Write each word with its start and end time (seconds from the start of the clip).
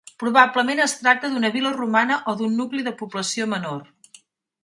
Probablement 0.21 0.79
es 0.85 0.95
tracta 1.01 1.29
d'una 1.33 1.51
vila 1.57 1.73
romana 1.75 2.17
o 2.33 2.35
d'un 2.41 2.57
nucli 2.61 2.85
de 2.87 2.95
població 3.03 3.49
menor. 3.55 3.87